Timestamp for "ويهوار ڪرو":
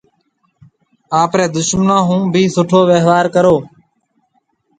2.89-3.55